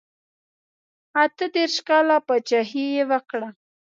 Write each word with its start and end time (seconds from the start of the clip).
اته 1.21 1.45
دېرش 1.55 1.75
کاله 1.87 2.17
پاچهي 2.27 2.85
یې 2.95 3.03
وکړه. 3.11 3.47